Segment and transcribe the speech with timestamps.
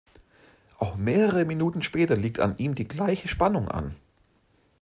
[0.79, 3.95] Auch mehrere Minuten später liegt an ihm die gleiche Spannung an.